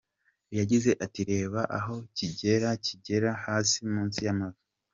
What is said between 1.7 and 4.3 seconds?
aho kigera, kigera hasi munsi